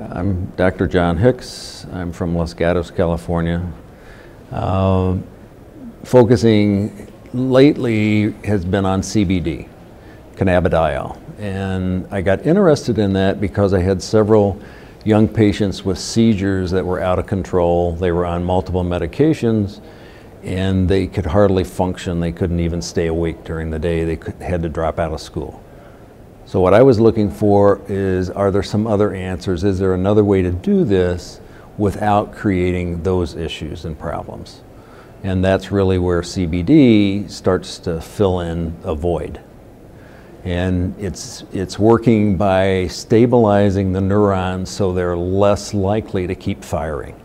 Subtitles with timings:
[0.00, 0.86] I'm Dr.
[0.86, 1.86] John Hicks.
[1.92, 3.62] I'm from Los Gatos, California.
[4.50, 5.18] Uh,
[6.04, 9.68] focusing lately has been on CBD,
[10.36, 11.18] cannabidiol.
[11.38, 14.58] And I got interested in that because I had several
[15.04, 17.92] young patients with seizures that were out of control.
[17.92, 19.82] They were on multiple medications
[20.42, 22.18] and they could hardly function.
[22.18, 24.04] They couldn't even stay awake during the day.
[24.04, 25.61] They could, had to drop out of school.
[26.52, 29.64] So what I was looking for is, are there some other answers?
[29.64, 31.40] Is there another way to do this
[31.78, 34.60] without creating those issues and problems?
[35.22, 39.40] And that's really where CBD starts to fill in a void.
[40.44, 47.18] And it's, it's working by stabilizing the neurons so they're less likely to keep firing.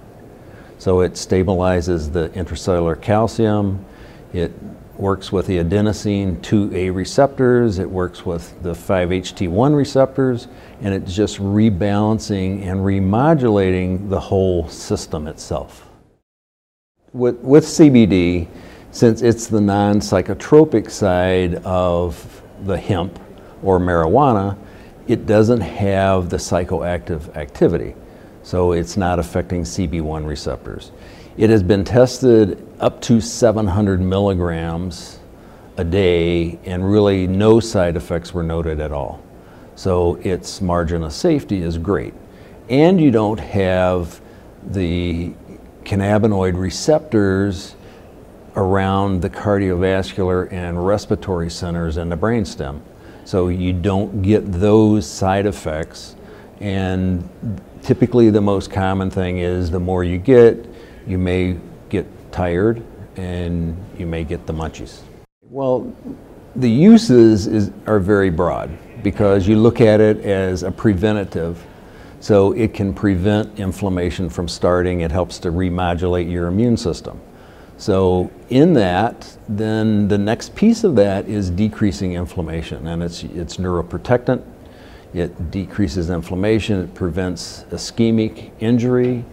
[0.78, 3.84] So it stabilizes the intracellular calcium.
[4.32, 4.54] It
[5.00, 7.80] works with the adenosine 2A receptors.
[7.80, 10.48] It works with the 5-HT1 receptors.
[10.82, 15.88] And it's just rebalancing and remodulating the whole system itself.
[17.14, 18.48] With, with CBD,
[18.92, 23.20] since it's the non-psychotropic side of the hemp
[23.64, 24.58] or marijuana,
[25.08, 27.96] it doesn't have the psychoactive activity
[28.48, 30.92] so it's not affecting CB1 receptors.
[31.38, 35.20] It has been tested up to 700 milligrams
[35.78, 39.22] a day, and really no side effects were noted at all.
[39.76, 42.16] So its margin of safety is great.
[42.70, 44.20] And you don't have
[44.66, 45.34] the
[45.84, 47.76] cannabinoid receptors
[48.56, 52.82] around the cardiovascular and respiratory centers in the brainstem.
[53.26, 56.16] So you don't get those side effects
[56.60, 57.30] and
[57.84, 60.66] typically the most common thing is the more you get,
[61.08, 61.58] you may
[61.90, 62.84] get tired
[63.16, 65.02] and you may get the munchies.
[65.50, 65.96] Well,
[66.56, 71.66] the uses is, are very broad because you look at it as a preventative.
[72.20, 75.02] So it can prevent inflammation from starting.
[75.02, 77.22] It helps to remodulate your immune system.
[77.78, 83.58] So in that, then the next piece of that is decreasing inflammation, and it's it's
[83.58, 84.44] neuroprotectant.
[85.14, 89.24] It decreases inflammation, it prevents ischemic injury,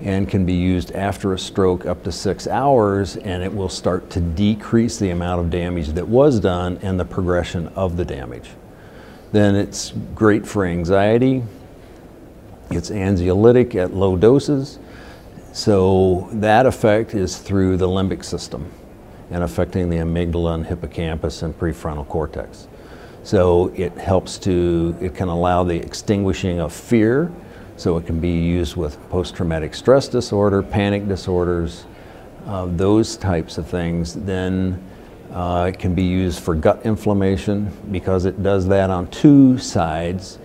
[0.00, 4.10] and can be used after a stroke up to six hours, and it will start
[4.10, 8.50] to decrease the amount of damage that was done and the progression of the damage.
[9.32, 11.42] Then it's great for anxiety.
[12.70, 14.78] It's anxiolytic at low doses.
[15.52, 18.70] So that effect is through the limbic system
[19.30, 22.68] and affecting the amygdala and hippocampus and prefrontal cortex.
[23.22, 27.32] So it helps to, it can allow the extinguishing of fear.
[27.76, 31.86] So it can be used with post-traumatic stress disorder, panic disorders,
[32.46, 34.14] uh, those types of things.
[34.14, 34.82] Then
[35.32, 40.38] uh, it can be used for gut inflammation because it does that on two sides.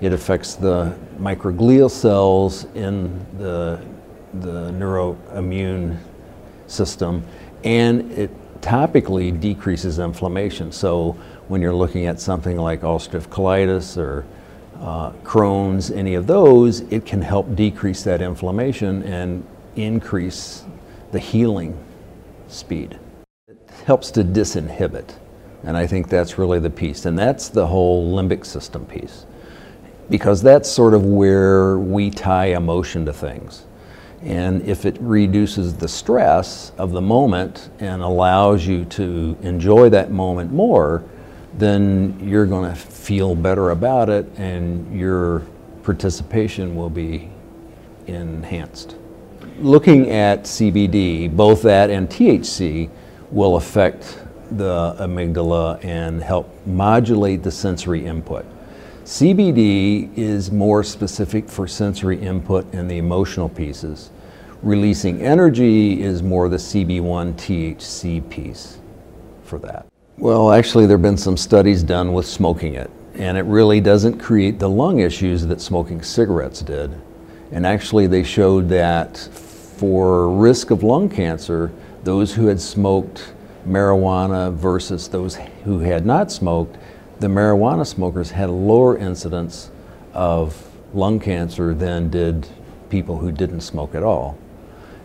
[0.00, 3.80] It affects the microglial cells in the,
[4.34, 5.98] the neuroimmune
[6.66, 7.24] system
[7.64, 8.30] and it
[8.60, 10.70] topically decreases inflammation.
[10.70, 11.12] So
[11.48, 14.24] when you're looking at something like ulcerative colitis or
[14.80, 20.64] uh, Crohn's, any of those, it can help decrease that inflammation and increase
[21.12, 21.76] the healing
[22.48, 22.98] speed.
[23.48, 25.14] It helps to disinhibit,
[25.62, 29.26] and I think that's really the piece, and that's the whole limbic system piece,
[30.10, 33.64] because that's sort of where we tie emotion to things.
[34.22, 40.10] And if it reduces the stress of the moment and allows you to enjoy that
[40.10, 41.04] moment more,
[41.58, 45.40] then you're going to feel better about it and your
[45.82, 47.30] participation will be
[48.06, 48.96] enhanced.
[49.58, 52.90] Looking at CBD, both that and THC
[53.30, 58.44] will affect the amygdala and help modulate the sensory input.
[59.04, 64.10] CBD is more specific for sensory input and the emotional pieces.
[64.62, 68.78] Releasing energy is more the CB1 THC piece
[69.44, 69.86] for that.
[70.18, 74.18] Well, actually, there have been some studies done with smoking it, and it really doesn't
[74.18, 76.90] create the lung issues that smoking cigarettes did.
[77.52, 81.70] And actually, they showed that for risk of lung cancer,
[82.02, 83.34] those who had smoked
[83.68, 86.78] marijuana versus those who had not smoked,
[87.20, 89.70] the marijuana smokers had a lower incidence
[90.14, 92.48] of lung cancer than did
[92.88, 94.38] people who didn't smoke at all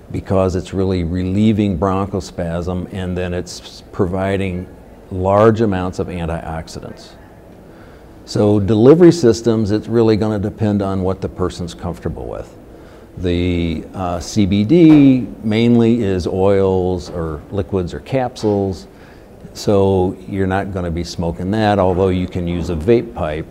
[0.10, 4.68] because it's really relieving bronchospasm and then it's providing
[5.12, 7.14] large amounts of antioxidants.
[8.26, 12.58] So delivery systems, it's really going to depend on what the person's comfortable with.
[13.18, 18.88] The uh, CBD mainly is oils or liquids or capsules,
[19.54, 23.48] so you're not going to be smoking that, although you can use a vape pipe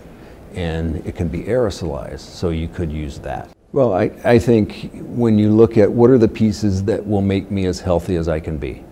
[0.55, 3.51] and it can be aerosolized, so you could use that.
[3.73, 7.51] Well, I, I think when you look at what are the pieces that will make
[7.51, 8.83] me as healthy as I can be.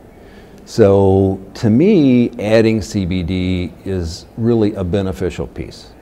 [0.68, 5.92] So to me, adding CBD is really a beneficial piece.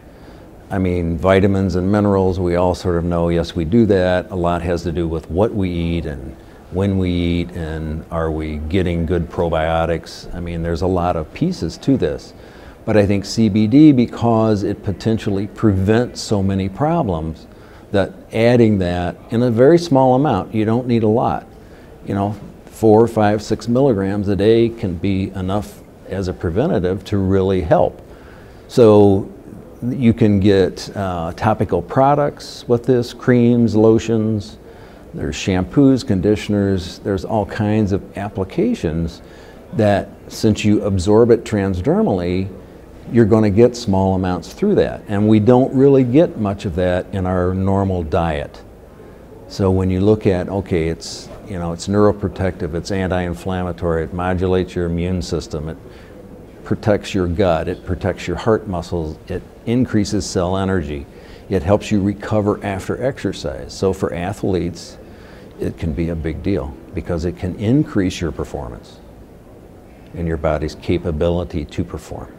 [0.73, 4.29] I mean, vitamins and minerals, we all sort of know, yes, we do that.
[4.33, 6.37] A lot has to do with what we eat and
[6.73, 10.35] when we eat and are we getting good probiotics.
[10.35, 12.35] I mean, there's a lot of pieces to this.
[12.85, 17.47] But I think CBD, because it potentially prevents so many problems,
[17.93, 21.47] that adding that in a very small amount, you don't need a lot.
[22.05, 22.37] You know,
[22.77, 28.03] four, five, six milligrams a day can be enough as a preventative to really help.
[28.69, 29.33] So
[29.83, 34.59] you can get uh, topical products with this, creams, lotions,
[35.15, 39.23] there's shampoos, conditioners, there's all kinds of applications
[39.73, 42.47] that since you absorb it transdermally,
[43.11, 45.03] you're going to get small amounts through that.
[45.09, 48.63] And we don't really get much of that in our normal diet.
[49.49, 54.75] So when you look at, okay, it's, you know, it's neuroprotective, it's anti-inflammatory, it modulates
[54.75, 55.79] your immune system, it
[56.65, 61.07] protects your gut, it protects your heart muscles, it increases cell energy,
[61.49, 63.73] it helps you recover after exercise.
[63.73, 64.99] So for athletes,
[65.61, 68.99] it can be a big deal because it can increase your performance
[70.15, 72.36] and your body's capability to perform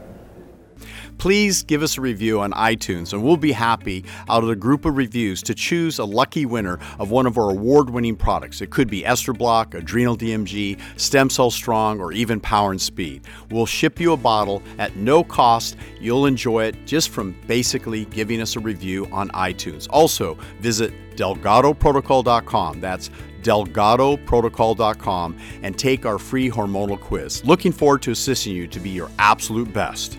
[1.17, 4.85] please give us a review on iTunes, and we'll be happy out of the group
[4.85, 8.61] of reviews to choose a lucky winner of one of our award winning products.
[8.61, 13.25] It could be Estro Block, Adrenal DMG, Stem Cell Strong, or even Power and Speed.
[13.49, 15.75] We'll ship you a bottle at no cost.
[15.99, 19.87] You'll enjoy it just from basically giving us a review on iTunes.
[19.89, 22.79] Also, visit DelgadoProtocol.com.
[22.79, 23.09] That's
[23.41, 27.43] DelgadoProtocol.com and take our free hormonal quiz.
[27.45, 30.17] Looking forward to assisting you to be your absolute best.